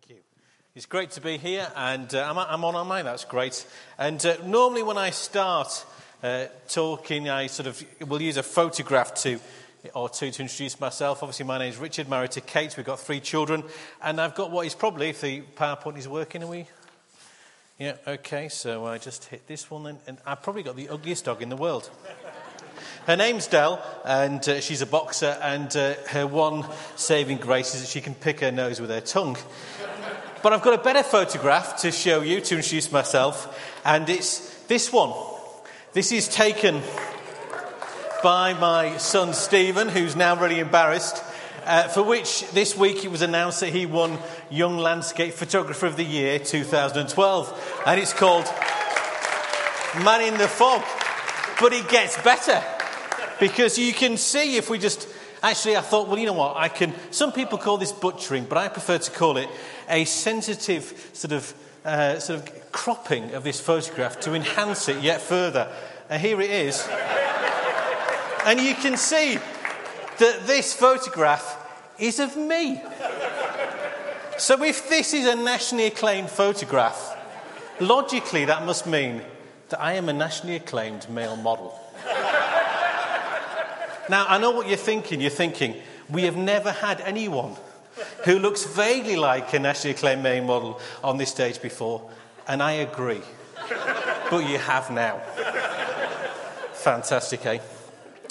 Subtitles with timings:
[0.00, 0.24] Thank you.
[0.76, 3.08] It's great to be here, and uh, I'm, I'm, on our mind.
[3.08, 3.66] That's great.
[3.98, 5.84] And uh, normally, when I start
[6.22, 9.40] uh, talking, I sort of will use a photograph to
[9.94, 11.24] or two to introduce myself.
[11.24, 12.76] Obviously, my name is Richard, married to Kate.
[12.76, 13.64] We've got three children,
[14.00, 16.66] and I've got what is probably, if the PowerPoint is working, are we?
[17.80, 18.48] Yeah, okay.
[18.48, 21.48] So I just hit this one, and, and I've probably got the ugliest dog in
[21.48, 21.90] the world.
[23.08, 27.80] Her name's Dell, and uh, she's a boxer, and uh, her one saving grace is
[27.80, 29.36] that she can pick her nose with her tongue.
[30.42, 34.92] But I've got a better photograph to show you to introduce myself, and it's this
[34.92, 35.12] one.
[35.92, 36.80] This is taken
[38.22, 41.24] by my son Stephen, who's now really embarrassed,
[41.64, 45.96] uh, for which this week it was announced that he won Young Landscape Photographer of
[45.96, 47.82] the Year 2012.
[47.86, 48.44] And it's called
[50.04, 50.82] Man in the Fog.
[51.60, 52.62] But it gets better.
[53.40, 55.08] Because you can see if we just.
[55.42, 56.56] Actually, I thought, well, you know what?
[56.56, 56.92] I can.
[57.10, 59.48] Some people call this butchering, but I prefer to call it
[59.88, 65.20] a sensitive sort of, uh, sort of cropping of this photograph to enhance it yet
[65.20, 65.72] further.
[66.10, 66.86] And here it is.
[68.44, 69.36] and you can see
[70.18, 71.56] that this photograph
[71.98, 72.82] is of me.
[74.38, 77.16] So, if this is a nationally acclaimed photograph,
[77.80, 79.22] logically that must mean
[79.68, 81.78] that I am a nationally acclaimed male model.
[84.08, 85.20] Now, I know what you're thinking.
[85.20, 85.76] You're thinking,
[86.08, 87.54] we have never had anyone
[88.24, 92.08] who looks vaguely like a nationally acclaimed male model on this stage before.
[92.46, 93.22] And I agree.
[94.30, 95.20] but you have now.
[96.72, 97.58] Fantastic, eh?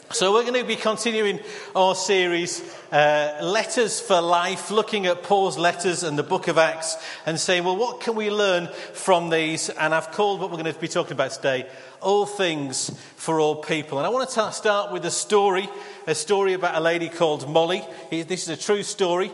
[0.09, 1.41] So, we're going to be continuing
[1.75, 2.63] our series,
[2.93, 7.65] uh, Letters for Life, looking at Paul's letters and the book of Acts and saying,
[7.65, 9.67] well, what can we learn from these?
[9.67, 11.67] And I've called what we're going to be talking about today,
[11.99, 13.97] All Things for All People.
[13.97, 15.67] And I want to start with a story,
[16.07, 17.83] a story about a lady called Molly.
[18.09, 19.29] This is a true story.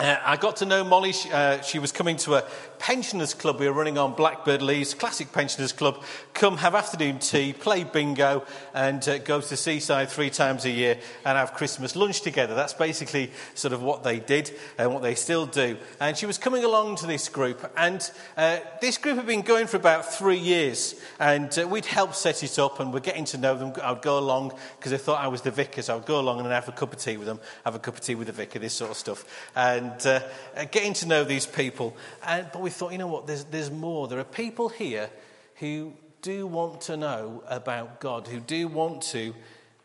[0.00, 1.12] Uh, I got to know Molly.
[1.12, 2.44] She, uh, she, was coming to a
[2.78, 6.02] pensioners club we were running on Blackbird Leys, classic pensioners club.
[6.34, 10.70] Come have afternoon tea, play bingo, and uh, go to the seaside three times a
[10.70, 12.56] year and have Christmas lunch together.
[12.56, 15.76] That's basically sort of what they did and what they still do.
[16.00, 19.68] And she was coming along to this group, and uh, this group had been going
[19.68, 23.38] for about three years, and uh, we'd helped set it up, and we're getting to
[23.38, 23.72] know them.
[23.80, 26.18] I would go along because they thought I was the vicar, so I would go
[26.18, 28.26] along and have a cup of tea with them, have a cup of tea with
[28.26, 29.24] the vicar, this sort of stuff.
[29.54, 31.96] And and uh, getting to know these people.
[32.26, 34.08] And, but we thought, you know what, there's, there's more.
[34.08, 35.10] There are people here
[35.56, 35.92] who
[36.22, 39.34] do want to know about God, who do want to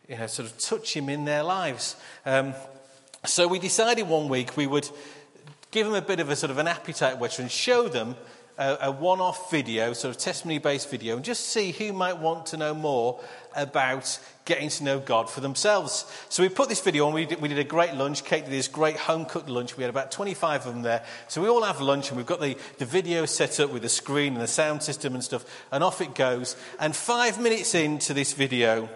[0.08, 1.96] you know, sort of touch Him in their lives.
[2.24, 2.54] Um,
[3.24, 4.88] so we decided one week we would
[5.70, 8.16] give them a bit of a sort of an appetite whether and show them
[8.56, 12.18] a, a one off video, sort of testimony based video, and just see who might
[12.18, 13.20] want to know more
[13.54, 16.10] about getting to know God for themselves.
[16.30, 17.12] So we put this video on.
[17.12, 18.24] We did, we did a great lunch.
[18.24, 19.76] Kate did this great home cooked lunch.
[19.76, 21.04] We had about 25 of them there.
[21.28, 23.90] So we all have lunch and we've got the, the video set up with the
[23.90, 25.44] screen and the sound system and stuff.
[25.70, 26.56] And off it goes.
[26.80, 28.88] And five minutes into this video,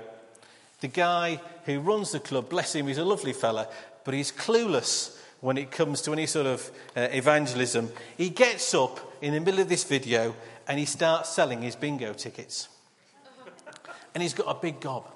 [0.80, 3.68] the guy who runs the club, bless him, he's a lovely fella,
[4.04, 7.90] but he's clueless when it comes to any sort of uh, evangelism.
[8.16, 10.34] He gets up in the middle of this video
[10.66, 12.68] and he starts selling his bingo tickets.
[14.14, 15.11] And he's got a big gob.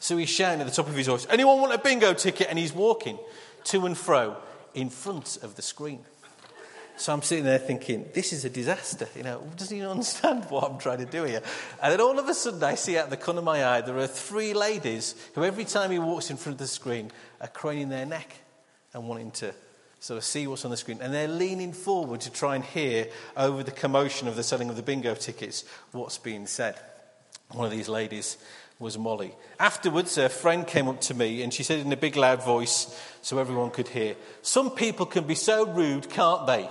[0.00, 2.48] So he's shouting at the top of his voice, Anyone want a bingo ticket?
[2.48, 3.18] And he's walking
[3.64, 4.36] to and fro
[4.74, 6.00] in front of the screen.
[6.96, 9.08] So I'm sitting there thinking, this is a disaster.
[9.14, 11.42] You know, doesn't he understand what I'm trying to do here?
[11.82, 13.96] And then all of a sudden, I see out the corner of my eye there
[13.98, 17.90] are three ladies who, every time he walks in front of the screen, are craning
[17.90, 18.34] their neck
[18.94, 19.54] and wanting to
[19.98, 20.98] sort of see what's on the screen.
[21.02, 23.06] And they're leaning forward to try and hear
[23.36, 26.78] over the commotion of the selling of the bingo tickets what's being said.
[27.50, 28.38] One of these ladies
[28.80, 29.34] was Molly.
[29.60, 32.98] Afterwards, a friend came up to me and she said in a big loud voice,
[33.20, 36.68] so everyone could hear, Some people can be so rude, can't they?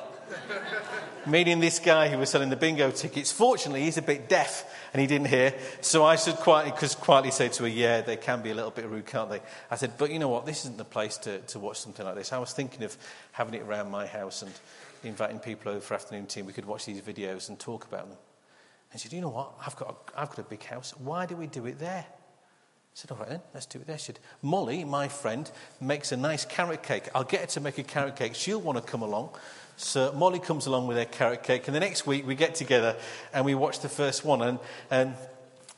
[1.28, 3.31] Meaning this guy who was selling the bingo tickets.
[3.31, 5.53] Fortunately, he's a bit deaf and he didn't hear.
[5.81, 8.72] So I should quietly, cause quietly say to her, Yeah, they can be a little
[8.72, 9.42] bit rude, can't they?
[9.69, 10.48] I said, But you know what?
[10.48, 12.34] This isn't the place to, to watch something like this.
[12.34, 12.98] I was thinking of
[13.34, 14.52] having it around my house and
[15.03, 16.42] inviting people over for afternoon tea.
[16.42, 18.18] We could watch these videos and talk about them.
[18.91, 19.53] And she said, You know what?
[19.65, 20.94] I've got a, I've got a big house.
[20.97, 22.06] Why do we do it there?
[22.07, 23.97] I said, All right then, let's do it there.
[23.97, 25.50] She said, Molly, my friend,
[25.80, 27.09] makes a nice carrot cake.
[27.13, 28.36] I'll get her to make a carrot cake.
[28.36, 29.30] She'll want to come along.
[29.77, 31.68] So Molly comes along with her carrot cake.
[31.68, 32.97] And the next week we get together
[33.33, 34.41] and we watch the first one.
[34.41, 34.59] And,
[34.91, 35.15] and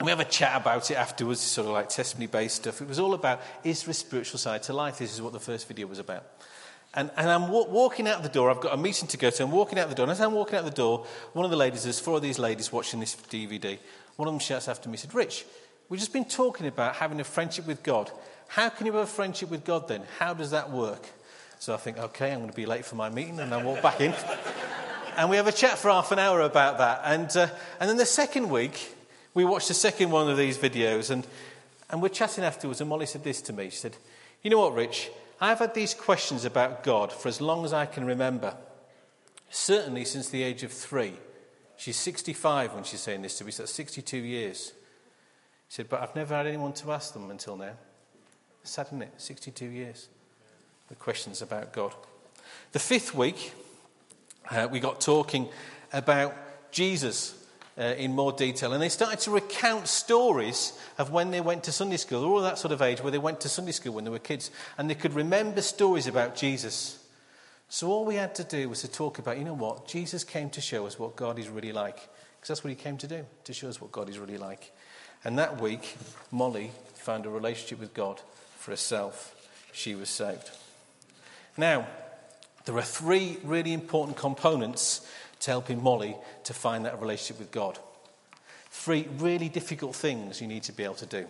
[0.01, 2.81] we have a chat about it afterwards, sort of like testimony based stuff.
[2.81, 4.97] It was all about is there a spiritual side to life?
[4.97, 6.25] This is what the first video was about.
[6.93, 8.49] And, and I'm w- walking out the door.
[8.49, 9.43] I've got a meeting to go to.
[9.43, 10.03] I'm walking out the door.
[10.03, 12.37] And as I'm walking out the door, one of the ladies, there's four of these
[12.37, 13.77] ladies watching this DVD.
[14.17, 15.45] One of them shouts after me, said, Rich,
[15.87, 18.11] we've just been talking about having a friendship with God.
[18.47, 20.03] How can you have a friendship with God then?
[20.19, 21.07] How does that work?
[21.59, 23.39] So I think, okay, I'm going to be late for my meeting.
[23.39, 24.13] And I walk back in.
[25.17, 27.01] and we have a chat for half an hour about that.
[27.05, 27.47] And, uh,
[27.79, 28.95] and then the second week,
[29.33, 31.25] we watched the second one of these videos, and,
[31.89, 33.69] and we're chatting afterwards, and Molly said this to me.
[33.69, 33.95] She said,
[34.43, 35.09] You know what, Rich?
[35.41, 38.55] I've had these questions about God for as long as I can remember,
[39.49, 41.15] certainly since the age of three.
[41.77, 44.73] She's 65 when she's saying this to me, so that's 62 years.
[45.67, 47.73] She said, But I've never had anyone to ask them until now.
[48.63, 49.13] Sad, isn't it?
[49.17, 50.09] 62 years.
[50.89, 51.95] The questions about God.
[52.71, 53.53] The fifth week,
[54.51, 55.49] uh, we got talking
[55.91, 56.35] about
[56.71, 57.40] Jesus
[57.77, 58.73] uh, in more detail.
[58.73, 62.57] And they started to recount stories of when they went to Sunday school, all that
[62.57, 64.95] sort of age where they went to Sunday school when they were kids, and they
[64.95, 66.97] could remember stories about Jesus.
[67.69, 70.49] So all we had to do was to talk about, you know what, Jesus came
[70.51, 71.95] to show us what God is really like.
[71.95, 74.73] Because that's what he came to do, to show us what God is really like.
[75.23, 75.95] And that week,
[76.31, 78.19] Molly found a relationship with God
[78.57, 79.35] for herself.
[79.71, 80.49] She was saved.
[81.55, 81.87] Now,
[82.65, 85.07] there are three really important components
[85.41, 86.15] to helping Molly
[86.45, 87.77] to find that relationship with God.
[88.69, 91.25] Three really difficult things you need to be able to do.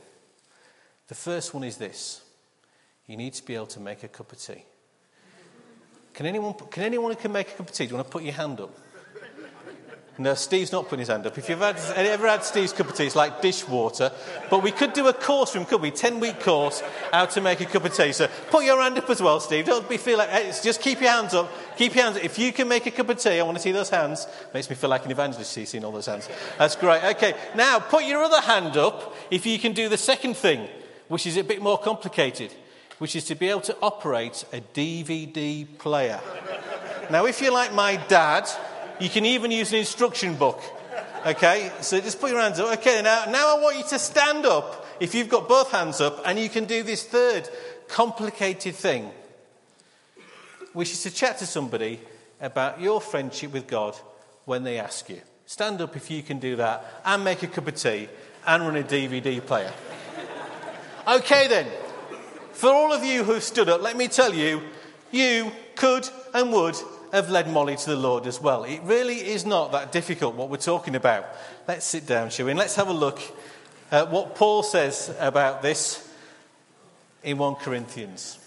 [1.08, 2.22] The first one is this
[3.08, 4.64] you need to be able to make a cup of tea.
[6.14, 8.12] Can anyone, can anyone who can make a cup of tea, do you want to
[8.12, 8.78] put your hand up?
[10.18, 11.38] No, Steve's not putting his hand up.
[11.38, 14.12] If you've had, ever had Steve's cup of tea, it's like dishwater.
[14.50, 15.90] But we could do a course from, could we?
[15.90, 18.12] 10 week course, how to make a cup of tea.
[18.12, 19.66] So put your hand up as well, Steve.
[19.66, 20.30] Don't be feel like,
[20.62, 21.50] just keep your hands up.
[21.78, 22.26] Keep your hands up.
[22.26, 24.28] If you can make a cup of tea, I want to see those hands.
[24.54, 26.30] Makes me feel like an evangelist seeing all those hands.
[26.58, 27.04] That's great.
[27.16, 30.68] Okay, now put your other hand up if you can do the second thing,
[31.08, 32.54] which is a bit more complicated,
[32.98, 36.20] which is to be able to operate a DVD player.
[37.10, 38.48] Now, if you're like my dad,
[39.02, 40.62] you can even use an instruction book.
[41.26, 42.78] Okay, so just put your hands up.
[42.80, 46.22] Okay, now, now I want you to stand up if you've got both hands up,
[46.26, 47.50] and you can do this third
[47.88, 49.10] complicated thing,
[50.74, 52.00] which is to chat to somebody
[52.40, 53.96] about your friendship with God
[54.46, 55.22] when they ask you.
[55.46, 58.08] Stand up if you can do that, and make a cup of tea,
[58.46, 59.74] and run a DVD player.
[61.08, 61.68] Okay, then.
[62.54, 64.62] For all of you who've stood up, let me tell you,
[65.12, 66.76] you could and would
[67.12, 68.64] have led Molly to the Lord as well.
[68.64, 71.26] It really is not that difficult what we're talking about.
[71.68, 72.52] Let's sit down, shall we?
[72.52, 73.20] And let's have a look
[73.92, 76.08] at what Paul says about this
[77.24, 78.40] in 1 Corinthians.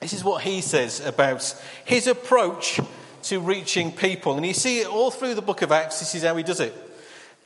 [0.00, 1.54] This is what he says about
[1.84, 2.80] his approach
[3.24, 4.36] to reaching people.
[4.36, 6.00] And you see it all through the book of Acts.
[6.00, 6.74] This is how he does it.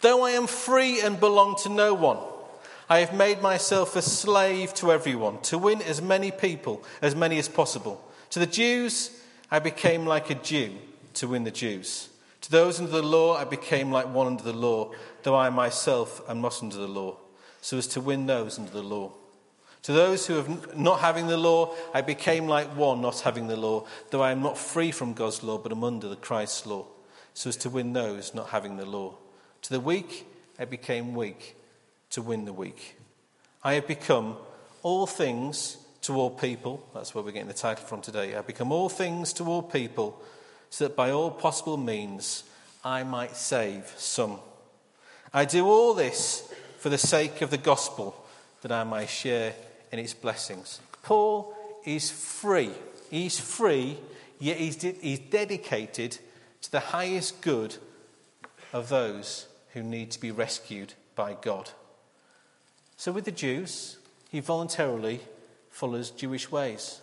[0.01, 2.19] Though I am free and belong to no one,
[2.89, 7.39] I have made myself a slave to everyone to win as many people, as many
[7.39, 8.05] as possible.
[8.31, 9.11] To the Jews,
[9.55, 10.73] I became like a Jew
[11.13, 12.09] to win the Jews.
[12.41, 14.91] To those under the law, I became like one under the law,
[15.23, 17.19] though I myself am not under the law,
[17.61, 19.13] so as to win those under the law.
[19.83, 23.57] To those who have not having the law, I became like one not having the
[23.57, 26.87] law, though I am not free from God's law, but am under the Christ's law,
[27.33, 29.15] so as to win those not having the law.
[29.63, 30.27] To the weak,
[30.59, 31.57] I became weak
[32.11, 32.97] to win the weak.
[33.63, 34.37] I have become
[34.83, 36.87] all things to all people.
[36.93, 38.37] That's where we're getting the title from today.
[38.37, 40.21] I become all things to all people,
[40.69, 42.45] so that by all possible means
[42.85, 44.39] I might save some.
[45.33, 48.23] I do all this for the sake of the gospel,
[48.61, 49.55] that I may share
[49.93, 50.81] in its blessings.
[51.03, 51.57] Paul
[51.87, 52.73] is free.
[53.11, 53.97] He's free,
[54.39, 56.19] yet he's, de- he's dedicated
[56.63, 57.77] to the highest good
[58.75, 61.71] of those who need to be rescued by God.
[62.97, 63.97] So, with the Jews,
[64.31, 65.21] he voluntarily
[65.75, 67.01] follows Jewish ways.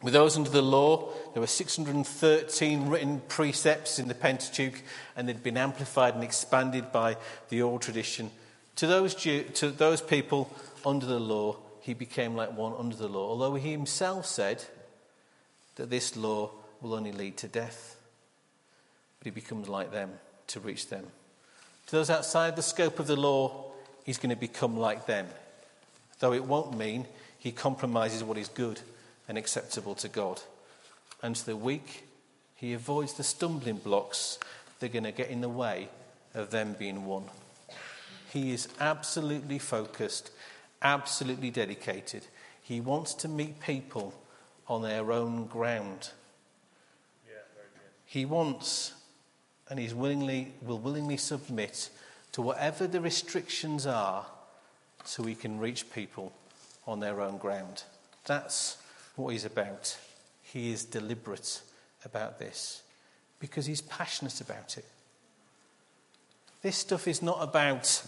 [0.00, 4.80] With those under the law, there were 613 written precepts in the Pentateuch,
[5.14, 7.18] and they'd been amplified and expanded by
[7.50, 8.30] the oral tradition.
[8.76, 10.50] To those, Jew, to those people
[10.86, 14.64] under the law, he became like one under the law, although he himself said
[15.76, 17.96] that this law will only lead to death.
[19.18, 20.12] But he becomes like them
[20.48, 21.06] to reach them.
[21.88, 23.72] To those outside the scope of the law,
[24.04, 25.26] he's going to become like them,
[26.20, 27.06] though it won't mean
[27.38, 28.80] he compromises what is good
[29.28, 30.40] and acceptable to God.
[31.22, 32.06] And to the weak,
[32.56, 34.38] he avoids the stumbling blocks
[34.78, 35.88] that are going to get in the way
[36.34, 37.24] of them being one.
[38.32, 40.30] He is absolutely focused,
[40.82, 42.26] absolutely dedicated.
[42.62, 44.14] He wants to meet people
[44.66, 46.10] on their own ground.
[48.04, 48.94] He wants
[49.68, 51.90] and he's willingly will willingly submit
[52.32, 54.24] to whatever the restrictions are
[55.04, 56.32] so he can reach people
[56.88, 57.84] on their own ground.
[58.24, 58.78] That's
[59.14, 59.96] what he's about.
[60.42, 61.60] He is deliberate
[62.04, 62.82] about this
[63.38, 64.86] because he's passionate about it.
[66.62, 68.02] This stuff is not about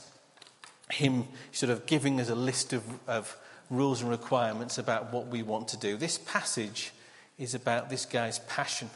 [0.90, 3.36] him sort of giving us a list of, of
[3.68, 5.96] rules and requirements about what we want to do.
[5.96, 6.92] This passage
[7.38, 8.90] is about this guy's passion.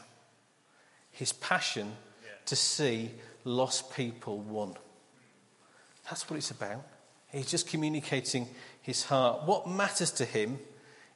[1.11, 1.93] his passion
[2.45, 3.11] to see
[3.45, 4.75] lost people won.
[6.09, 6.85] That's what it's about.
[7.31, 8.47] He's just communicating
[8.85, 9.43] his heart.
[9.47, 10.59] What matters to him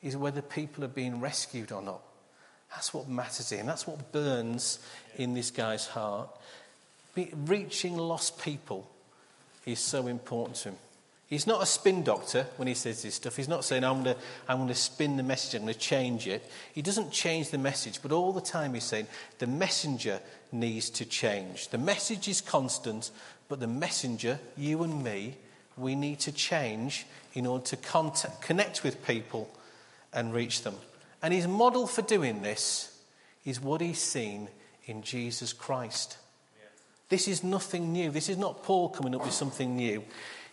[0.01, 2.01] is whether people are being rescued or not.
[2.71, 3.67] That's what matters to him.
[3.67, 4.79] That's what burns
[5.17, 6.29] in this guy's heart.
[7.13, 8.89] Be, reaching lost people
[9.67, 10.77] is so important to him.
[11.27, 13.35] He's not a spin doctor when he says this stuff.
[13.35, 15.79] He's not saying, I'm going, to, I'm going to spin the message, I'm going to
[15.79, 16.43] change it.
[16.73, 19.05] He doesn't change the message, but all the time he's saying
[19.38, 20.21] the messenger
[20.51, 21.67] needs to change.
[21.67, 23.11] The message is constant,
[23.47, 25.35] but the messenger, you and me,
[25.79, 29.50] we need to change in order to contact, connect with people
[30.13, 30.75] and reach them.
[31.21, 32.98] And his model for doing this
[33.45, 34.50] is what he's seen
[34.86, 36.17] in Jesus Christ.
[37.09, 38.12] This is nothing new.
[38.12, 40.03] This is not Paul coming up with something new.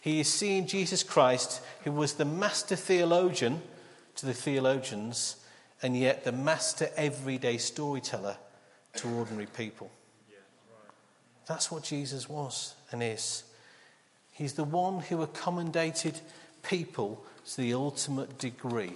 [0.01, 3.61] He is seeing Jesus Christ, who was the master theologian
[4.17, 5.37] to the theologians,
[5.83, 8.37] and yet the master everyday storyteller
[8.95, 9.91] to ordinary people.
[11.47, 13.45] That's what Jesus was and is.
[14.37, 16.21] He's the one who accommodated
[16.63, 18.93] people to the ultimate degree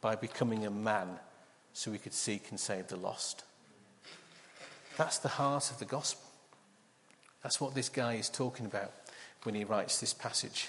[0.00, 1.08] by becoming a man
[1.72, 3.44] so we could seek and save the lost.
[4.96, 6.28] That's the heart of the gospel.
[7.44, 8.90] That's what this guy is talking about
[9.44, 10.68] when he writes this passage.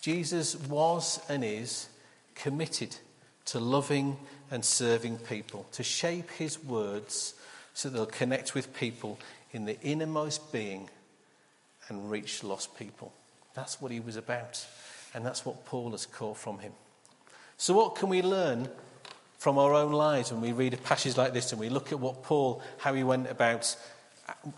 [0.00, 1.90] Jesus was and is
[2.34, 2.96] committed
[3.44, 4.16] to loving
[4.50, 7.34] and serving people, to shape his words
[7.74, 9.18] so they'll connect with people
[9.52, 10.88] in the innermost being
[11.90, 13.12] and reach lost people.
[13.54, 14.64] That's what he was about,
[15.12, 16.72] and that's what Paul has caught from him.
[17.56, 18.68] So, what can we learn
[19.38, 22.00] from our own lives when we read a passage like this and we look at
[22.00, 23.76] what Paul, how he went about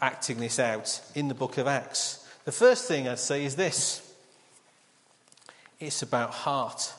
[0.00, 2.28] acting this out in the book of Acts?
[2.44, 4.08] The first thing I'd say is this
[5.80, 6.94] it's about heart.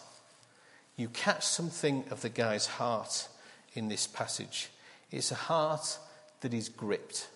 [0.98, 3.28] You catch something of the guy's heart
[3.74, 4.70] in this passage.
[5.10, 5.98] It's a heart
[6.42, 7.28] that is gripped.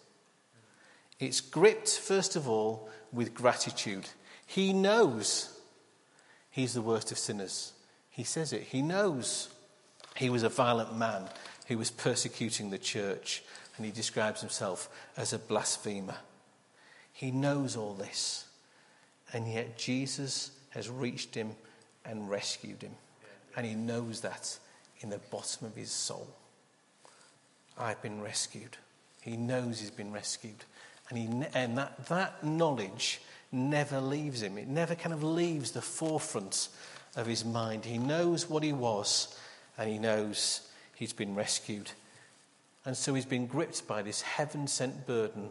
[1.19, 4.07] It's gripped, first of all, with gratitude.
[4.45, 5.59] He knows
[6.51, 7.73] he's the worst of sinners.
[8.09, 8.63] He says it.
[8.63, 9.49] He knows
[10.15, 11.23] he was a violent man
[11.67, 13.43] who was persecuting the church,
[13.75, 16.17] and he describes himself as a blasphemer.
[17.13, 18.45] He knows all this,
[19.33, 21.55] and yet Jesus has reached him
[22.05, 22.95] and rescued him.
[23.55, 24.57] And he knows that
[24.99, 26.27] in the bottom of his soul.
[27.77, 28.77] I've been rescued.
[29.21, 30.63] He knows he's been rescued.
[31.09, 33.21] And, he, and that, that knowledge
[33.51, 34.57] never leaves him.
[34.57, 36.69] It never kind of leaves the forefront
[37.15, 37.85] of his mind.
[37.85, 39.37] He knows what he was,
[39.77, 41.91] and he knows he's been rescued.
[42.85, 45.49] And so he's been gripped by this heaven sent burden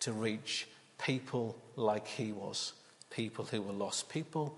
[0.00, 0.66] to reach
[0.98, 2.72] people like he was,
[3.10, 4.56] people who were lost, people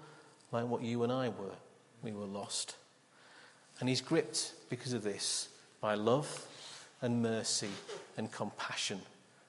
[0.53, 1.57] like what you and I were.
[2.03, 2.77] We were lost.
[3.81, 5.49] And he's gripped because of this
[5.81, 6.47] by love
[7.01, 7.71] and mercy
[8.17, 9.01] and compassion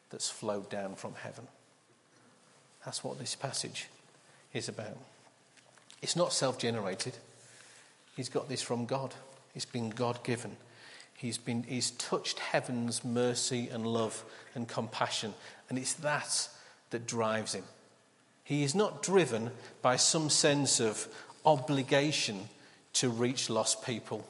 [0.09, 1.47] that's flowed down from heaven.
[2.85, 3.87] That's what this passage
[4.53, 4.97] is about.
[6.01, 7.17] It's not self generated,
[8.15, 9.13] he's got this from God.
[9.55, 10.55] It's been God given.
[11.17, 14.23] He's, been, he's touched heaven's mercy and love
[14.55, 15.33] and compassion,
[15.69, 16.47] and it's that
[16.91, 17.65] that drives him.
[18.43, 19.51] He is not driven
[19.81, 21.07] by some sense of
[21.45, 22.47] obligation
[22.93, 24.25] to reach lost people.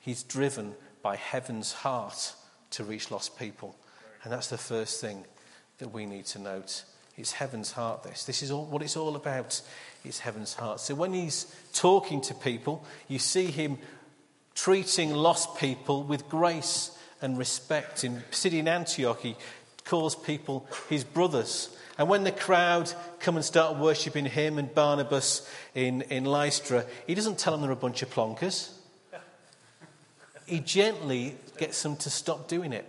[0.00, 2.34] He's driven by heaven's heart
[2.72, 3.74] to reach lost people.
[4.24, 5.24] And that's the first thing
[5.78, 6.84] that we need to note.
[7.16, 8.24] It's heaven's heart, this.
[8.24, 9.60] This is all, what it's all about.
[10.04, 10.80] It's heaven's heart.
[10.80, 13.78] So when he's talking to people, you see him
[14.54, 18.02] treating lost people with grace and respect.
[18.02, 19.36] In in Antioch, he
[19.84, 21.76] calls people his brothers.
[21.98, 27.14] And when the crowd come and start worshipping him and Barnabas in, in Lystra, he
[27.14, 28.70] doesn't tell them they're a bunch of plonkers.
[30.46, 32.84] He gently gets them to stop doing it.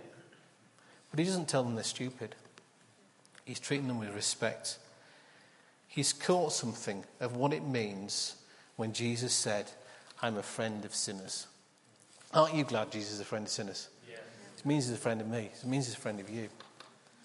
[1.16, 2.34] But he doesn't tell them they're stupid.
[3.46, 4.76] He's treating them with respect.
[5.88, 8.36] He's caught something of what it means
[8.76, 9.70] when Jesus said,
[10.20, 11.46] I'm a friend of sinners.
[12.34, 13.88] Aren't you glad Jesus is a friend of sinners?
[14.06, 14.18] Yes.
[14.58, 15.48] It means he's a friend of me.
[15.58, 16.50] It means he's a friend of you.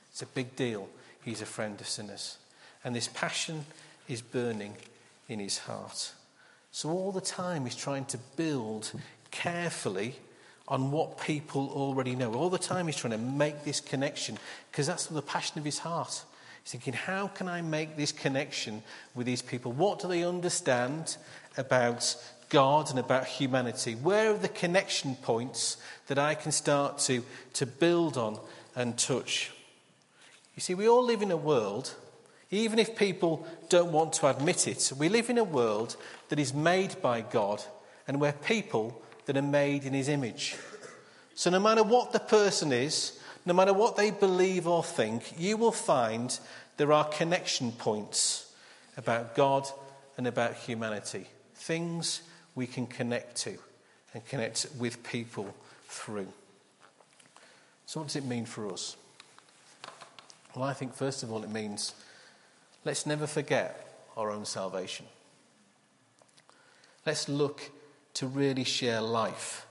[0.10, 0.88] It's a big deal
[1.22, 2.38] he's a friend of sinners.
[2.86, 3.66] And this passion
[4.08, 4.76] is burning
[5.28, 6.14] in his heart.
[6.72, 8.94] So, all the time, he's trying to build
[9.32, 10.16] carefully
[10.72, 12.34] on what people already know.
[12.34, 14.38] All the time, he's trying to make this connection
[14.72, 16.24] because that's the passion of his heart.
[16.64, 18.82] He's thinking, how can I make this connection
[19.14, 19.74] with these people?
[19.74, 21.18] What do they understand
[21.58, 22.16] about
[22.48, 23.96] God and about humanity?
[23.96, 25.76] Where are the connection points
[26.08, 27.22] that I can start to,
[27.54, 28.40] to build on
[28.74, 29.52] and touch?
[30.56, 31.94] You see, we all live in a world,
[32.50, 35.98] even if people don't want to admit it, we live in a world
[36.30, 37.62] that is made by God
[38.08, 39.02] and where people
[39.32, 40.58] that are made in his image.
[41.36, 45.56] So, no matter what the person is, no matter what they believe or think, you
[45.56, 46.38] will find
[46.76, 48.54] there are connection points
[48.98, 49.70] about God
[50.18, 51.28] and about humanity.
[51.56, 52.24] Things
[52.56, 53.58] we can connect to
[54.14, 55.56] and connect with people
[55.88, 56.28] through.
[57.86, 58.98] So, what does it mean for us?
[60.54, 61.96] Well, I think first of all, it means
[62.84, 65.06] let's never forget our own salvation.
[67.06, 67.72] Let's look
[68.16, 69.66] to really share life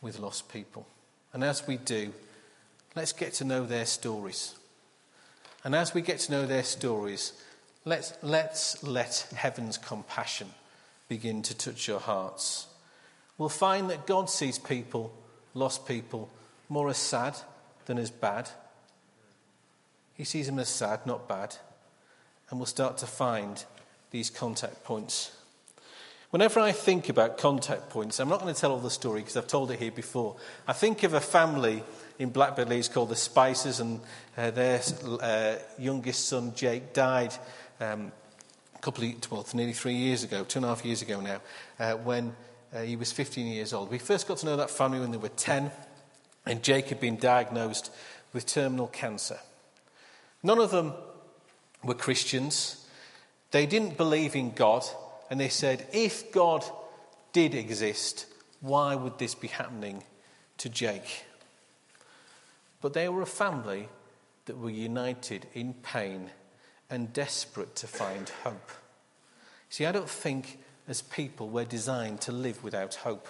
[0.00, 0.86] with lost people.
[1.32, 2.12] And as we do,
[2.94, 4.54] let's get to know their stories.
[5.64, 7.32] And as we get to know their stories,
[7.84, 10.48] let's, let's let heaven's compassion
[11.08, 12.66] begin to touch your hearts.
[13.36, 15.12] We'll find that God sees people,
[15.54, 16.30] lost people,
[16.68, 17.36] more as sad
[17.86, 18.50] than as bad.
[20.14, 21.56] He sees them as sad, not bad.
[22.48, 23.64] And we'll start to find
[24.10, 25.32] these contact points.
[26.30, 29.36] Whenever I think about contact points, I'm not going to tell all the story because
[29.36, 30.36] I've told it here before.
[30.68, 31.82] I think of a family
[32.20, 34.00] in Blackbird Leys called the Spices, and
[34.38, 34.80] uh, their
[35.20, 37.34] uh, youngest son, Jake, died
[37.80, 38.12] um,
[38.76, 41.40] a couple of, well, nearly three years ago, two and a half years ago now,
[41.80, 42.36] uh, when
[42.72, 43.90] uh, he was 15 years old.
[43.90, 45.72] We first got to know that family when they were 10,
[46.46, 47.90] and Jake had been diagnosed
[48.32, 49.38] with terminal cancer.
[50.44, 50.92] None of them
[51.82, 52.86] were Christians.
[53.50, 54.84] They didn't believe in God,
[55.30, 56.64] and they said, if God
[57.32, 58.26] did exist,
[58.60, 60.02] why would this be happening
[60.58, 61.24] to Jake?
[62.80, 63.88] But they were a family
[64.46, 66.30] that were united in pain
[66.90, 68.70] and desperate to find hope.
[69.68, 70.58] See, I don't think
[70.88, 73.28] as people we're designed to live without hope.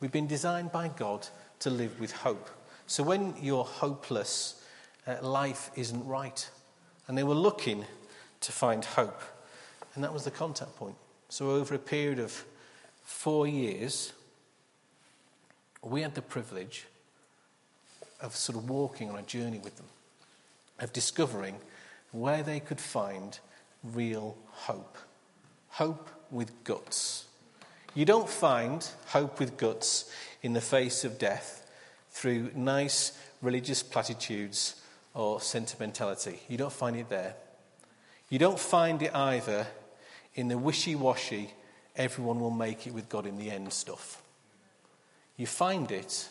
[0.00, 1.28] We've been designed by God
[1.60, 2.50] to live with hope.
[2.88, 4.60] So when you're hopeless,
[5.06, 6.48] uh, life isn't right.
[7.06, 7.84] And they were looking
[8.40, 9.22] to find hope.
[9.94, 10.96] And that was the contact point.
[11.28, 12.44] So, over a period of
[13.04, 14.12] four years,
[15.82, 16.86] we had the privilege
[18.20, 19.86] of sort of walking on a journey with them,
[20.80, 21.56] of discovering
[22.12, 23.38] where they could find
[23.84, 24.96] real hope.
[25.70, 27.26] Hope with guts.
[27.94, 30.10] You don't find hope with guts
[30.42, 31.70] in the face of death
[32.10, 34.80] through nice religious platitudes
[35.14, 36.40] or sentimentality.
[36.48, 37.34] You don't find it there.
[38.30, 39.66] You don't find it either
[40.38, 41.50] in the wishy washy,
[41.96, 44.22] everyone will make it with God in the end stuff.
[45.36, 46.28] You find it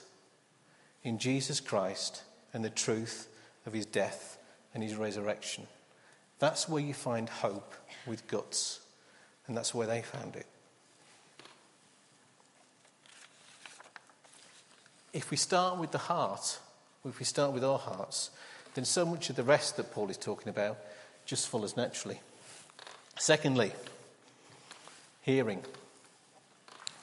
[1.04, 3.28] in Jesus Christ and the truth
[3.66, 4.38] of his death
[4.74, 5.68] and his resurrection.
[6.40, 7.74] That's where you find hope
[8.06, 8.80] with guts,
[9.46, 10.46] and that's where they found it.
[15.12, 16.60] If we start with the heart,
[17.04, 18.30] if we start with our hearts,
[18.74, 20.78] then so much of the rest that Paul is talking about
[21.26, 22.22] just follows naturally.
[23.20, 23.74] Secondly,
[25.28, 25.62] hearing.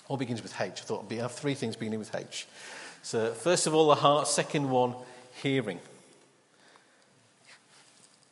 [0.09, 0.81] All begins with H.
[0.81, 2.47] I thought I have three things beginning with H.
[3.03, 4.27] So, first of all, the heart.
[4.27, 4.95] Second one,
[5.43, 5.79] hearing.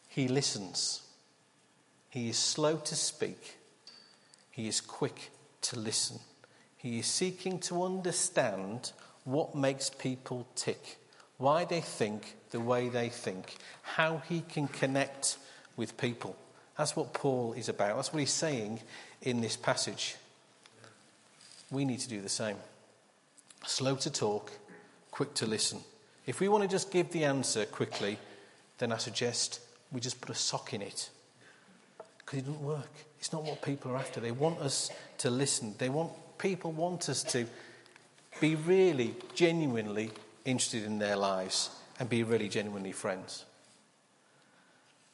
[0.09, 1.02] He listens.
[2.09, 3.59] He is slow to speak.
[4.50, 5.31] He is quick
[5.62, 6.18] to listen.
[6.78, 8.92] He is seeking to understand
[9.24, 10.96] what makes people tick,
[11.37, 15.37] why they think the way they think, how he can connect
[15.76, 16.35] with people.
[16.78, 17.96] That's what Paul is about.
[17.96, 18.81] That's what he's saying
[19.22, 20.16] in this passage.
[21.70, 22.56] We need to do the same.
[23.64, 24.52] Slow to talk,
[25.11, 25.80] quick to listen.
[26.26, 28.18] If we want to just give the answer quickly,
[28.78, 31.11] then I suggest we just put a sock in it.
[32.18, 32.90] Because it doesn't work.
[33.18, 34.20] It's not what people are after.
[34.20, 35.74] They want us to listen.
[35.78, 37.46] They want people want us to
[38.40, 40.11] be really genuinely
[40.44, 43.44] interested in their lives and be really genuinely friends.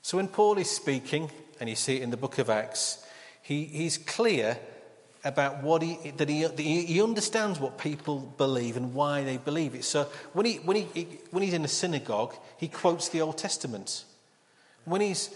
[0.00, 3.04] So when Paul is speaking, and you see it in the book of Acts,
[3.48, 4.58] he, he's clear
[5.24, 6.46] about what he, that he,
[6.84, 9.84] he understands what people believe and why they believe it.
[9.84, 14.04] So when, he, when, he, when he's in a synagogue, he quotes the Old Testament.
[14.84, 15.30] When he's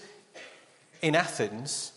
[1.01, 1.93] in Athens,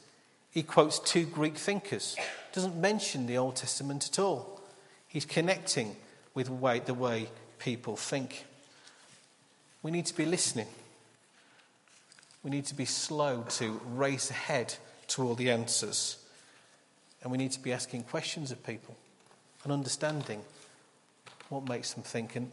[0.52, 2.16] he quotes two Greek thinkers.
[2.54, 4.62] Doesn't mention the Old Testament at all.
[5.10, 5.98] He's connecting
[6.34, 7.28] with way, the way
[7.60, 8.46] people think.
[9.84, 10.68] We need to be listening.
[12.42, 14.76] We need to be slow to race ahead
[15.10, 16.18] to all the answers.
[17.22, 18.96] And we need to be asking questions of people
[19.64, 20.42] and understanding
[21.50, 22.36] what makes them think.
[22.36, 22.52] And,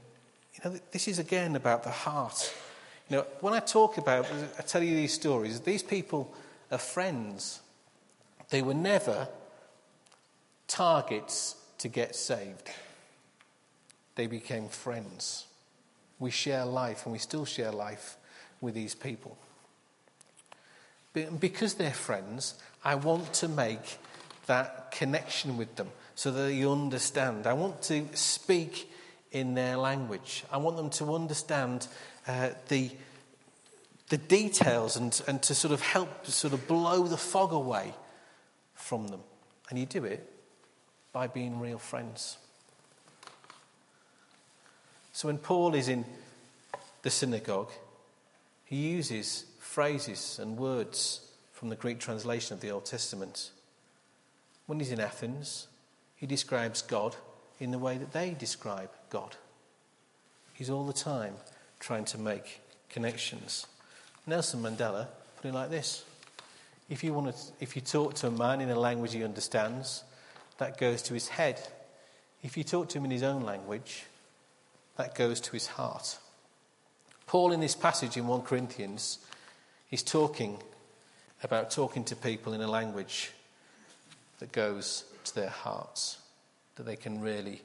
[0.55, 2.55] you know, this is again about the heart.
[3.09, 4.27] You know, when I talk about,
[4.59, 6.33] I tell you these stories, these people
[6.71, 7.61] are friends.
[8.51, 9.29] They were never
[10.69, 12.71] targets to get saved,
[14.15, 15.47] they became friends.
[16.19, 18.17] We share life, and we still share life
[18.61, 19.37] with these people.
[21.13, 23.99] Because they're friends, I want to make
[24.47, 27.47] that connection with them so that they understand.
[27.47, 28.91] I want to speak
[29.31, 30.45] in their language.
[30.51, 31.87] I want them to understand
[32.27, 32.91] uh, the,
[34.09, 37.95] the details and, and to sort of help sort of blow the fog away
[38.75, 39.21] from them.
[39.71, 40.29] And you do it
[41.13, 42.37] by being real friends.
[45.13, 46.05] So when Paul is in
[47.03, 47.71] the synagogue,
[48.65, 51.23] he uses phrases and words
[51.55, 53.51] from the Greek translation of the Old Testament.
[54.67, 55.67] When he's in Athens,
[56.15, 57.17] he describes God
[57.59, 59.35] in the way that they describe God.
[60.53, 61.37] He's all the time
[61.81, 63.67] trying to make connections.
[64.27, 65.07] Nelson Mandela
[65.37, 66.05] put it like this
[66.91, 70.05] if you, want to, if you talk to a man in a language he understands,
[70.59, 71.67] that goes to his head.
[72.43, 74.05] If you talk to him in his own language,
[74.99, 76.19] that goes to his heart.
[77.27, 79.19] Paul, in this passage in 1 Corinthians,
[79.93, 80.59] is talking
[81.45, 83.31] about talking to people in a language
[84.41, 86.19] that goes to their hearts,
[86.75, 87.63] that they can really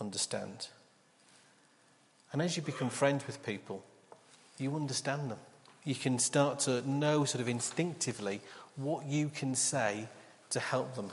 [0.00, 0.68] understand.
[2.32, 3.82] And as you become friends with people,
[4.58, 5.38] you understand them.
[5.84, 8.40] You can start to know, sort of instinctively,
[8.76, 10.06] what you can say
[10.50, 11.10] to help them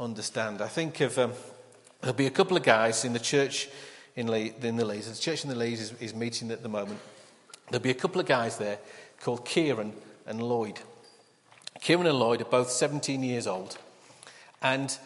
[0.00, 0.62] understand.
[0.62, 1.32] I think of um,
[2.00, 3.68] there'll be a couple of guys in the church
[4.16, 5.10] in, Le- in the Leys.
[5.10, 7.00] The church in the Leys is, is meeting at the moment.
[7.70, 8.78] There'll be a couple of guys there
[9.20, 9.92] called Kieran
[10.26, 10.80] and Lloyd.
[11.80, 13.78] Kieran and Lloyd are both 17 years old.
[14.62, 14.96] And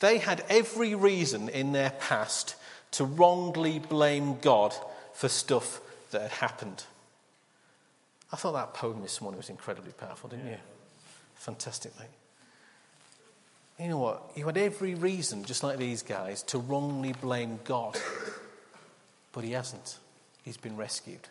[0.00, 2.54] they had every reason in their past
[2.92, 4.74] to wrongly blame God
[5.12, 6.84] for stuff that had happened.
[8.32, 10.58] I thought that poem this morning was incredibly powerful, didn't you?
[11.36, 12.08] Fantastic, mate.
[13.78, 14.32] You know what?
[14.34, 17.98] You had every reason, just like these guys, to wrongly blame God.
[19.32, 19.98] But he hasn't.
[20.44, 21.28] He's been rescued.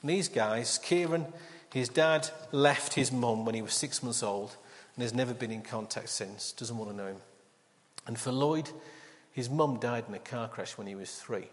[0.00, 1.26] And these guys, Kieran,
[1.72, 4.56] his dad left his mum when he was six months old
[4.94, 7.20] and has never been in contact since, doesn't want to know him.
[8.06, 8.70] And for Lloyd,
[9.32, 11.48] his mum died in a car crash when he was three.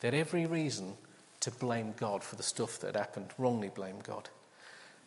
[0.00, 0.94] They had every reason
[1.40, 4.28] to blame God for the stuff that had happened, wrongly blame God.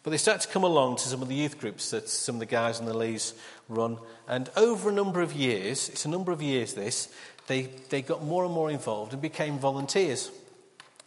[0.02, 2.40] But they start to come along to some of the youth groups that some of
[2.40, 3.34] the guys in the Leys
[3.68, 3.98] run.
[4.28, 7.14] And over a number of years, it's a number of years this,
[7.48, 10.32] they, they got more and more involved and became volunteers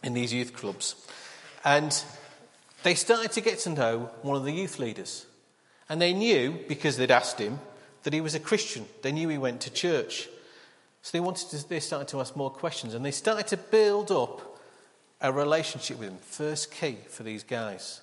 [0.03, 0.95] in these youth clubs.
[1.63, 2.03] And
[2.83, 5.25] they started to get to know one of the youth leaders.
[5.89, 7.59] And they knew, because they'd asked him,
[8.03, 8.85] that he was a Christian.
[9.01, 10.27] They knew he went to church.
[11.01, 14.11] So they wanted to, they started to ask more questions and they started to build
[14.11, 14.59] up
[15.21, 16.17] a relationship with him.
[16.17, 18.01] First key for these guys.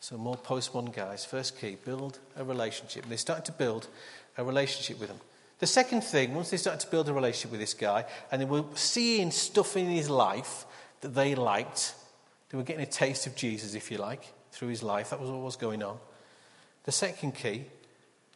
[0.00, 3.04] So more post one guys, first key, build a relationship.
[3.04, 3.88] And they started to build
[4.36, 5.20] a relationship with him.
[5.58, 8.46] The second thing, once they started to build a relationship with this guy, and they
[8.46, 10.65] were seeing stuff in his life
[11.00, 11.94] that they liked,
[12.48, 15.10] they were getting a taste of Jesus, if you like, through his life.
[15.10, 15.98] That was what was going on.
[16.84, 17.64] The second key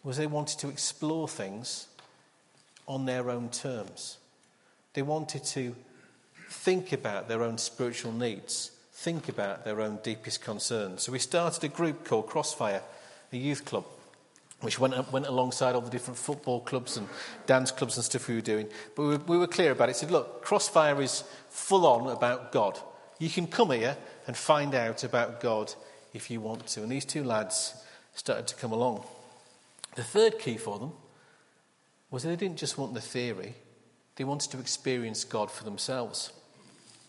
[0.02, 1.86] was they wanted to explore things
[2.88, 4.18] on their own terms.
[4.94, 5.76] They wanted to
[6.48, 11.02] think about their own spiritual needs, think about their own deepest concerns.
[11.02, 12.82] So we started a group called Crossfire,
[13.32, 13.84] a youth club,
[14.60, 17.08] which went, went alongside all the different football clubs and
[17.46, 18.68] dance clubs and stuff we were doing.
[18.94, 19.96] But we, we were clear about it.
[19.96, 22.78] Said, look, Crossfire is full on about God.
[23.18, 23.96] You can come here
[24.26, 25.72] and find out about God
[26.12, 26.82] if you want to.
[26.82, 27.74] And these two lads
[28.14, 29.04] started to come along.
[29.96, 30.92] The third key for them
[32.10, 33.54] was they didn't just want the theory,
[34.16, 36.32] they wanted to experience God for themselves.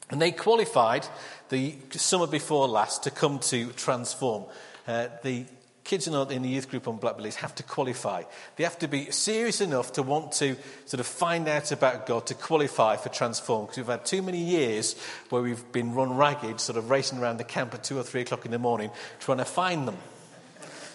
[0.09, 1.07] And they qualified
[1.49, 4.43] the summer before last to come to Transform.
[4.85, 5.45] Uh, the
[5.83, 8.23] kids in the youth group on Blackbird Leys have to qualify.
[8.55, 12.27] They have to be serious enough to want to sort of find out about God
[12.27, 13.65] to qualify for Transform.
[13.65, 14.95] Because we've had too many years
[15.29, 18.21] where we've been run ragged, sort of racing around the camp at two or three
[18.21, 19.97] o'clock in the morning trying to find them.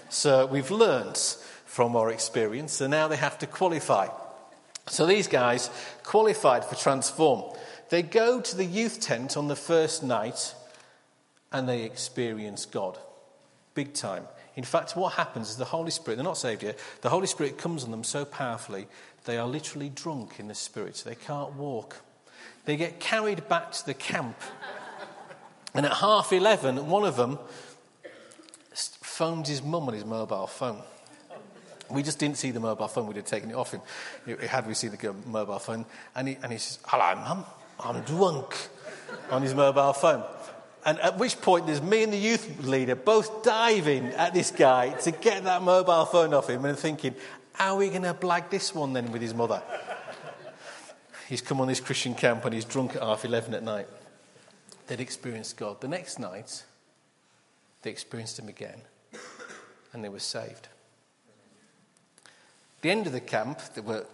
[0.08, 1.18] So we've learned
[1.64, 4.08] from our experience, and now they have to qualify.
[4.88, 5.68] So these guys
[6.04, 7.42] qualified for Transform.
[7.88, 10.54] They go to the youth tent on the first night
[11.52, 12.98] and they experience God.
[13.74, 14.24] Big time.
[14.56, 17.58] In fact, what happens is the Holy Spirit, they're not saved yet, the Holy Spirit
[17.58, 18.88] comes on them so powerfully,
[19.26, 21.02] they are literally drunk in the Spirit.
[21.04, 21.96] They can't walk.
[22.64, 24.36] They get carried back to the camp.
[25.74, 27.38] And at half 11, one of them
[28.72, 30.82] phones his mum on his mobile phone.
[31.90, 33.06] We just didn't see the mobile phone.
[33.06, 33.80] We'd have taken it off him
[34.48, 35.86] had we seen the mobile phone.
[36.14, 37.44] And he, and he says, Hello, mum.
[37.78, 38.56] I'm drunk
[39.30, 40.24] on his mobile phone.
[40.86, 44.90] And at which point, there's me and the youth leader both diving at this guy
[45.00, 47.14] to get that mobile phone off him and thinking,
[47.52, 49.60] how are we going to blag this one then with his mother?
[51.28, 53.88] He's come on this Christian camp and he's drunk at half 11 at night.
[54.86, 55.80] They'd experienced God.
[55.80, 56.62] The next night,
[57.82, 58.80] they experienced Him again
[59.92, 60.68] and they were saved.
[62.82, 64.06] The end of the camp, there were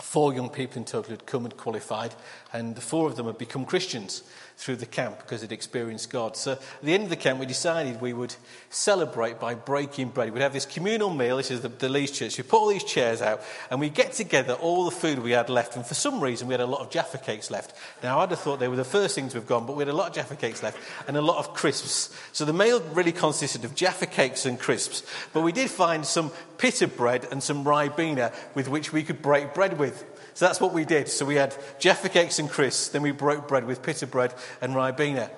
[0.00, 2.14] Four young people in total had come and qualified,
[2.52, 4.22] and the four of them had become Christians
[4.56, 6.36] through the camp because they'd experienced God.
[6.36, 8.34] So at the end of the camp, we decided we would
[8.68, 10.34] celebrate by breaking bread.
[10.34, 11.38] We'd have this communal meal.
[11.38, 12.36] This is the, the Leys Church.
[12.36, 15.48] We put all these chairs out, and we get together all the food we had
[15.48, 15.76] left.
[15.76, 17.74] And for some reason, we had a lot of Jaffa cakes left.
[18.02, 19.96] Now, I'd have thought they were the first things we've gone, but we had a
[19.96, 22.14] lot of Jaffa cakes left and a lot of crisps.
[22.32, 25.04] So the meal really consisted of Jaffa cakes and crisps.
[25.32, 29.54] But we did find some pita bread and some ribena with which we could break
[29.54, 29.89] bread with.
[30.34, 31.08] So that's what we did.
[31.08, 34.74] So we had Jaffa cakes and crisps, then we broke bread with pita bread and
[34.74, 35.30] ribena.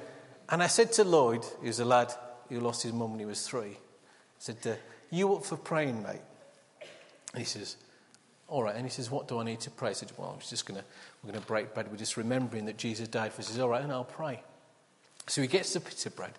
[0.48, 2.12] And I said to Lloyd, who's a lad
[2.48, 4.74] who lost his mum when he was three, I said, uh,
[5.11, 6.20] You up for praying, mate?
[7.33, 7.76] And he says,
[8.48, 8.74] All right.
[8.74, 9.90] And he says, What do I need to pray?
[9.90, 10.85] I said, Well, I was just going to,
[11.22, 11.90] we're going to break bread.
[11.90, 13.48] We're just remembering that Jesus died for us.
[13.48, 14.42] He says, All right, and I'll pray.
[15.26, 16.33] So he gets the pita bread.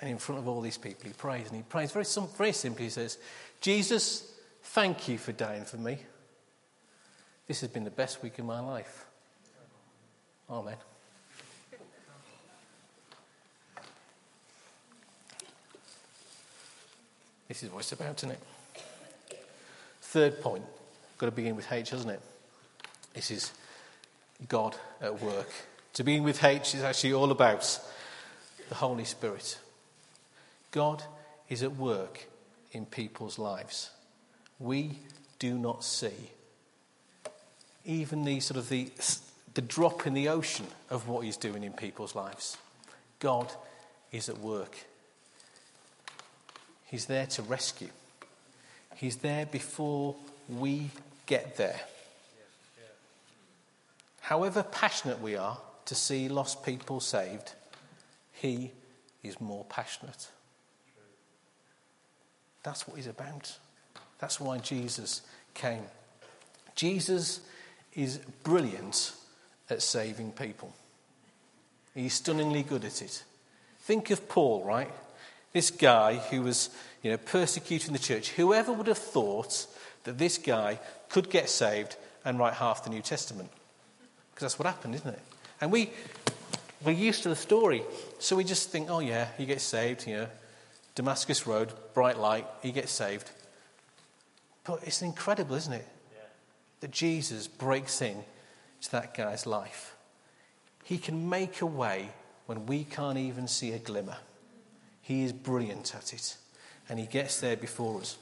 [0.00, 1.48] And in front of all these people, he prays.
[1.48, 2.04] And he prays very,
[2.36, 2.84] very simply.
[2.84, 3.18] He says,
[3.60, 5.98] Jesus, thank you for dying for me.
[7.48, 9.06] This has been the best week of my life.
[10.50, 10.76] Amen.
[17.48, 18.40] This is what it's about, isn't it?
[20.02, 20.64] Third point,
[21.16, 22.20] got to begin with H, hasn't it?
[23.14, 23.50] This is
[24.46, 25.50] God at work.
[25.94, 27.80] To begin with H is actually all about
[28.68, 29.58] the Holy Spirit.
[30.70, 31.02] God
[31.48, 32.26] is at work
[32.72, 33.90] in people's lives.
[34.58, 34.98] We
[35.38, 36.12] do not see
[37.88, 38.90] even the sort of the,
[39.54, 42.58] the drop in the ocean of what he's doing in people's lives.
[43.18, 43.50] God
[44.12, 44.76] is at work.
[46.84, 47.88] He's there to rescue.
[48.94, 50.14] He's there before
[50.48, 50.90] we
[51.26, 51.80] get there.
[54.20, 57.52] However passionate we are to see lost people saved,
[58.32, 58.72] He
[59.22, 60.28] is more passionate.
[62.62, 63.56] That's what He's about.
[64.18, 65.22] That's why Jesus
[65.54, 65.84] came.
[66.74, 67.40] Jesus
[67.98, 69.12] is brilliant
[69.68, 70.72] at saving people.
[71.94, 73.24] He's stunningly good at it.
[73.80, 74.90] Think of Paul, right?
[75.52, 76.70] This guy who was,
[77.02, 78.30] you know, persecuting the church.
[78.30, 79.66] Whoever would have thought
[80.04, 83.50] that this guy could get saved and write half the New Testament?
[84.30, 85.22] Because that's what happened, isn't it?
[85.60, 85.90] And we,
[86.84, 87.82] we're used to the story.
[88.20, 90.28] So we just think, oh, yeah, he gets saved, you know,
[90.94, 93.28] Damascus Road, bright light, he gets saved.
[94.62, 95.88] But it's incredible, isn't it?
[96.80, 98.24] That Jesus breaks in
[98.82, 99.94] to that guy's life.
[100.84, 102.10] He can make a way
[102.46, 104.16] when we can't even see a glimmer.
[105.02, 106.36] He is brilliant at it,
[106.88, 108.16] and he gets there before us.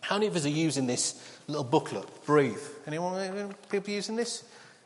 [0.00, 2.60] How many of us are using this little booklet, Breathe?
[2.86, 4.44] Anyone, people using this?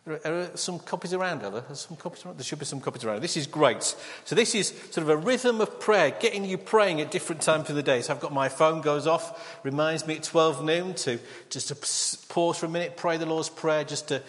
[0.08, 1.64] Are there some copies around, are there?
[1.74, 2.38] some copies around?
[2.38, 3.20] There should be some copies around.
[3.20, 3.82] This is great.
[4.24, 7.68] So this is sort of a rhythm of prayer, getting you praying at different times
[7.70, 8.00] of the day.
[8.00, 11.18] So I've got my phone goes off, reminds me at 12 noon to
[11.50, 14.20] just to pause for a minute, pray the Lord's Prayer, just to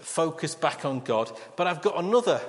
[0.00, 1.30] focus back on God.
[1.56, 2.40] But I've got another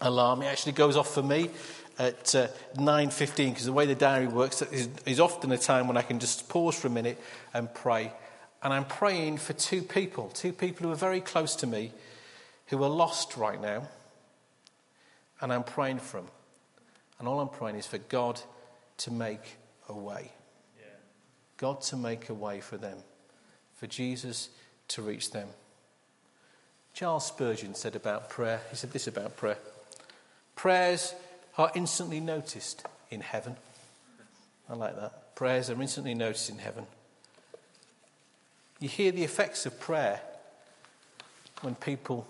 [0.00, 0.42] alarm.
[0.42, 1.50] It actually goes off for me
[1.98, 5.96] at uh, 9.15 because the way the diary works is, is often a time when
[5.96, 7.20] I can just pause for a minute
[7.54, 8.12] and pray
[8.62, 11.92] and I'm praying for two people, two people who are very close to me,
[12.66, 13.88] who are lost right now.
[15.40, 16.30] And I'm praying for them.
[17.18, 18.40] And all I'm praying is for God
[18.98, 19.56] to make
[19.88, 20.32] a way.
[20.78, 20.86] Yeah.
[21.56, 22.98] God to make a way for them,
[23.76, 24.48] for Jesus
[24.88, 25.48] to reach them.
[26.94, 29.58] Charles Spurgeon said about prayer, he said this about prayer
[30.58, 31.14] prayers
[31.56, 33.56] are instantly noticed in heaven.
[34.68, 35.34] I like that.
[35.36, 36.84] Prayers are instantly noticed in heaven.
[38.80, 40.20] You hear the effects of prayer
[41.62, 42.26] when people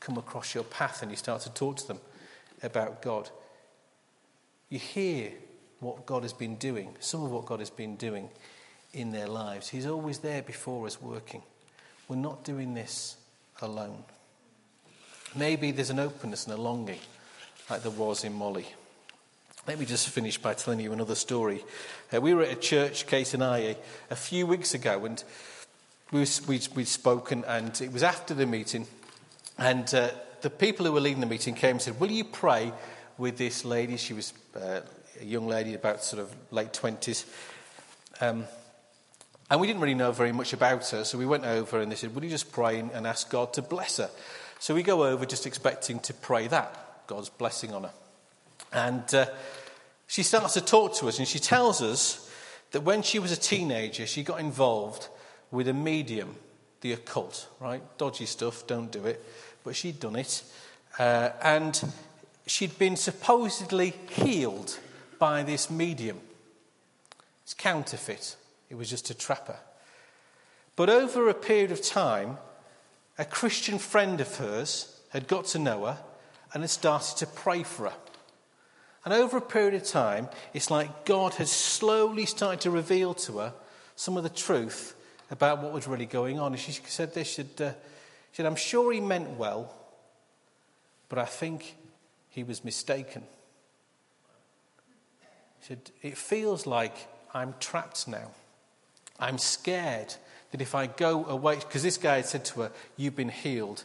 [0.00, 2.00] come across your path and you start to talk to them
[2.62, 3.30] about God.
[4.68, 5.32] You hear
[5.80, 8.28] what God has been doing, some of what God has been doing
[8.92, 9.68] in their lives.
[9.68, 11.42] He's always there before us working.
[12.08, 13.16] We're not doing this
[13.60, 14.02] alone.
[15.36, 16.98] Maybe there's an openness and a longing
[17.70, 18.66] like there was in Molly.
[19.66, 21.64] Let me just finish by telling you another story.
[22.12, 23.76] Uh, we were at a church, Kate and I, a,
[24.10, 25.22] a few weeks ago, and
[26.12, 28.86] we, we, we'd spoken, and it was after the meeting,
[29.58, 30.10] and uh,
[30.42, 32.72] the people who were leading the meeting came and said, Will you pray
[33.16, 33.96] with this lady?
[33.96, 34.80] She was uh,
[35.20, 37.24] a young lady, about sort of late 20s.
[38.20, 38.44] Um,
[39.50, 41.96] and we didn't really know very much about her, so we went over and they
[41.96, 44.10] said, Will you just pray and ask God to bless her?
[44.58, 47.92] So we go over just expecting to pray that, God's blessing on her.
[48.72, 49.26] And uh,
[50.06, 52.30] she starts to talk to us, and she tells us
[52.72, 55.08] that when she was a teenager, she got involved
[55.52, 56.34] with a medium,
[56.80, 57.82] the occult, right?
[57.98, 59.24] Dodgy stuff, don't do it.
[59.62, 60.42] But she'd done it.
[60.98, 61.80] Uh, and
[62.46, 64.80] she'd been supposedly healed
[65.20, 66.18] by this medium.
[67.44, 68.34] It's counterfeit,
[68.70, 69.58] it was just a trapper.
[70.74, 72.38] But over a period of time,
[73.18, 75.98] a Christian friend of hers had got to know her
[76.54, 77.96] and had started to pray for her.
[79.04, 83.38] And over a period of time, it's like God had slowly started to reveal to
[83.38, 83.52] her
[83.96, 84.94] some of the truth
[85.32, 86.52] about what was really going on.
[86.52, 87.70] And she said this, she said, uh,
[88.30, 89.74] she said I'm sure he meant well,
[91.08, 91.76] but I think
[92.30, 93.22] he was mistaken.
[95.60, 98.30] She said, It feels like I'm trapped now.
[99.18, 100.14] I'm scared
[100.50, 103.84] that if I go away, because this guy had said to her, You've been healed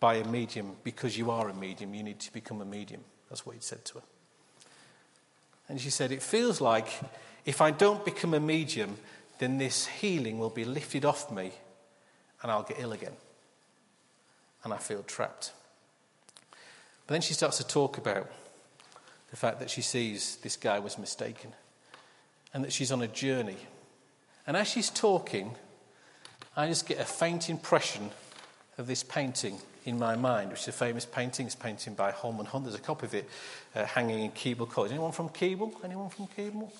[0.00, 3.02] by a medium because you are a medium, you need to become a medium.
[3.28, 4.04] That's what he'd said to her.
[5.68, 6.88] And she said, It feels like
[7.44, 8.96] if I don't become a medium,
[9.38, 11.52] then this healing will be lifted off me
[12.42, 13.14] and I'll get ill again.
[14.64, 15.52] And I feel trapped.
[17.06, 18.30] But then she starts to talk about
[19.30, 21.52] the fact that she sees this guy was mistaken
[22.52, 23.56] and that she's on a journey.
[24.46, 25.54] And as she's talking,
[26.56, 28.10] I just get a faint impression
[28.78, 31.46] of this painting in my mind, which is a famous painting.
[31.46, 32.64] It's painting by Holman Hunt.
[32.64, 33.28] There's a copy of it
[33.74, 34.90] uh, hanging in Keble College.
[34.90, 35.72] Anyone from Keble?
[35.84, 36.70] Anyone from Keble?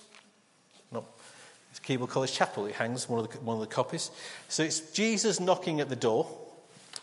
[1.79, 2.67] It's Keble College Chapel.
[2.67, 4.11] It hangs one of the, one of the copies.
[4.49, 6.29] So it's Jesus knocking at the door.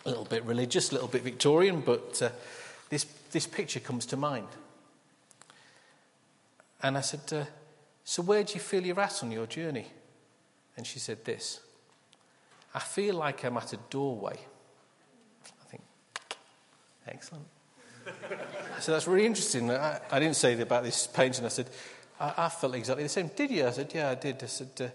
[0.06, 2.30] A little bit religious, a little bit Victorian, but uh,
[2.90, 4.48] this, this picture comes to mind.
[6.84, 7.46] And I said, uh,
[8.04, 9.88] So where do you feel you're at on your journey?
[10.78, 11.62] And she said this
[12.74, 14.38] I feel like I'm at a doorway.
[15.46, 15.84] I think,
[17.08, 17.46] excellent.
[18.80, 19.72] so that's really interesting.
[19.72, 21.46] I, I, didn't say about this painting.
[21.46, 21.70] I said,
[22.20, 23.30] I, I, felt exactly the same.
[23.36, 23.68] Did you?
[23.68, 24.42] I said, Yeah, I did.
[24.42, 24.88] I said, uh,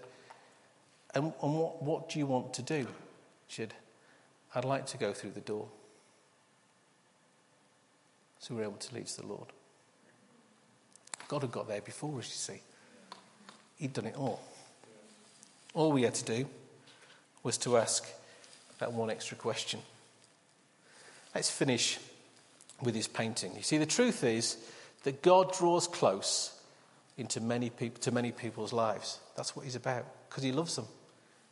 [1.13, 2.87] And, and what, what do you want to do?
[3.47, 3.73] She said,
[4.55, 5.67] I'd like to go through the door.
[8.39, 9.47] So we were able to lead to the Lord.
[11.27, 12.61] God had got there before us, you see.
[13.77, 14.41] He'd done it all.
[15.73, 16.45] All we had to do
[17.43, 18.05] was to ask
[18.79, 19.79] that one extra question.
[21.33, 21.99] Let's finish
[22.81, 23.55] with his painting.
[23.55, 24.57] You see, the truth is
[25.03, 26.59] that God draws close
[27.17, 29.19] into many people, to many people's lives.
[29.35, 30.87] That's what he's about, because he loves them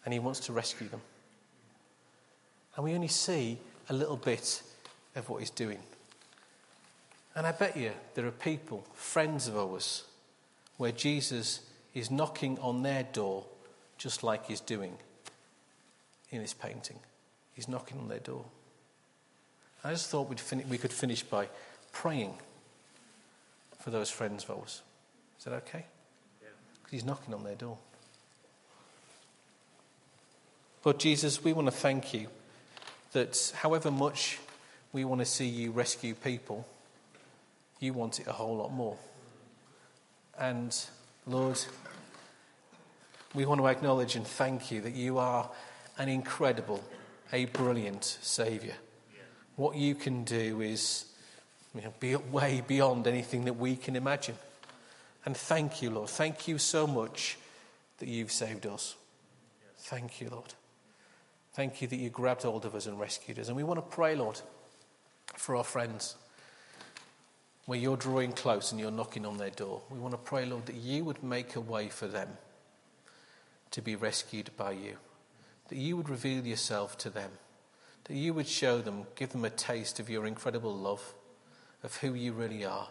[0.05, 1.01] and he wants to rescue them.
[2.75, 3.57] And we only see
[3.89, 4.61] a little bit
[5.15, 5.79] of what he's doing.
[7.35, 10.03] And I bet you there are people, friends of ours,
[10.77, 11.61] where Jesus
[11.93, 13.45] is knocking on their door
[13.97, 14.97] just like he's doing
[16.31, 16.99] in this painting.
[17.53, 18.45] He's knocking on their door.
[19.83, 21.49] I just thought fin- we could finish by
[21.91, 22.33] praying
[23.79, 24.81] for those friends of ours.
[25.39, 25.85] Is that okay?
[26.39, 26.53] Because
[26.91, 26.91] yeah.
[26.91, 27.77] he's knocking on their door.
[30.85, 32.27] Lord Jesus, we want to thank you
[33.13, 34.39] that however much
[34.93, 36.67] we want to see you rescue people,
[37.79, 38.97] you want it a whole lot more.
[40.37, 40.75] And
[41.25, 41.59] Lord,
[43.33, 45.49] we want to acknowledge and thank you that you are
[45.97, 46.83] an incredible,
[47.33, 48.75] a brilliant Saviour
[49.59, 51.05] what you can do is
[51.75, 54.35] you know, be way beyond anything that we can imagine.
[55.29, 56.09] And thank you, Lord.
[56.09, 57.37] Thank you so much
[57.99, 58.95] that you've saved us.
[59.77, 60.55] Thank you, Lord.
[61.53, 63.47] Thank you that you grabbed hold of us and rescued us.
[63.47, 64.41] And we want to pray, Lord,
[65.35, 66.15] for our friends
[67.67, 69.83] where you're drawing close and you're knocking on their door.
[69.91, 72.29] We want to pray, Lord, that you would make a way for them
[73.69, 74.97] to be rescued by you,
[75.67, 77.29] that you would reveal yourself to them
[78.05, 81.13] that you would show them, give them a taste of your incredible love,
[81.83, 82.87] of who you really are,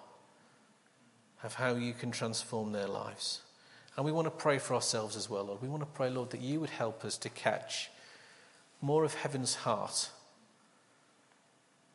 [1.43, 3.43] of how you can transform their lives.
[3.97, 5.63] And we want to pray for ourselves as well, Lord.
[5.63, 7.91] We want to pray, Lord, that you would help us to catch
[8.81, 10.11] more of heaven's heart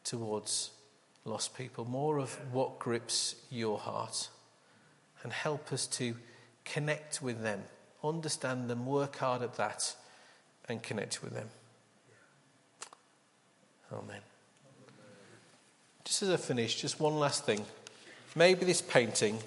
[0.04, 0.72] towards
[1.26, 4.28] lost people, more of what grips your heart,
[5.24, 6.16] and help us to
[6.66, 7.64] connect with them,
[8.04, 9.96] understand them, work hard at that,
[10.68, 11.50] and connect with them.
[13.92, 14.22] Amen.
[16.04, 17.64] Just as I finish, just one last thing.
[18.36, 19.38] Maybe this painting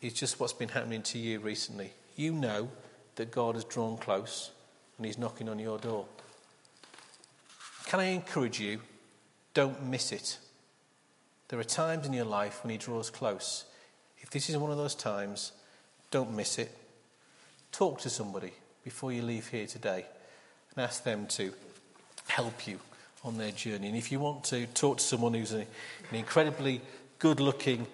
[0.00, 1.92] is just what's been happening to you recently.
[2.16, 2.68] You know
[3.16, 4.50] that God has drawn close
[4.96, 6.06] and He's knocking on your door.
[7.86, 8.80] Can I encourage you?
[9.52, 10.38] Don't miss it.
[11.48, 13.64] There are times in your life when He draws close.
[14.20, 15.52] If this is one of those times,
[16.10, 16.74] don't miss it.
[17.72, 18.52] Talk to somebody
[18.84, 20.06] before you leave here today
[20.74, 21.52] and ask them to
[22.28, 22.78] help you
[23.22, 23.88] on their journey.
[23.88, 25.66] And if you want to talk to someone who's an
[26.10, 26.80] incredibly
[27.24, 27.86] good looking,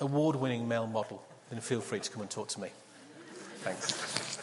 [0.00, 2.68] award winning male model, then feel free to come and talk to me.
[3.60, 4.37] Thanks.